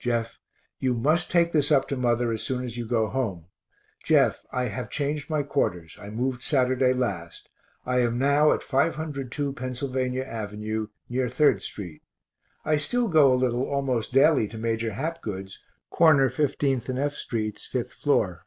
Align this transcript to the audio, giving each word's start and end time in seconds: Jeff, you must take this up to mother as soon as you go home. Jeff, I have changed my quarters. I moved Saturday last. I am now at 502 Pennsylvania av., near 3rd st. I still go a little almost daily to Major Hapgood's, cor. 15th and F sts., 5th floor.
Jeff, 0.00 0.40
you 0.80 0.92
must 0.92 1.30
take 1.30 1.52
this 1.52 1.70
up 1.70 1.86
to 1.86 1.96
mother 1.96 2.32
as 2.32 2.42
soon 2.42 2.64
as 2.64 2.76
you 2.76 2.84
go 2.84 3.06
home. 3.06 3.46
Jeff, 4.02 4.44
I 4.50 4.64
have 4.64 4.90
changed 4.90 5.30
my 5.30 5.44
quarters. 5.44 5.96
I 6.02 6.10
moved 6.10 6.42
Saturday 6.42 6.92
last. 6.92 7.48
I 7.86 8.00
am 8.00 8.18
now 8.18 8.50
at 8.50 8.64
502 8.64 9.52
Pennsylvania 9.52 10.24
av., 10.24 10.52
near 10.54 10.88
3rd 11.08 11.62
st. 11.62 12.02
I 12.64 12.76
still 12.76 13.06
go 13.06 13.32
a 13.32 13.38
little 13.38 13.68
almost 13.68 14.12
daily 14.12 14.48
to 14.48 14.58
Major 14.58 14.94
Hapgood's, 14.94 15.60
cor. 15.90 16.12
15th 16.16 16.88
and 16.88 16.98
F 16.98 17.12
sts., 17.12 17.68
5th 17.72 17.92
floor. 17.92 18.46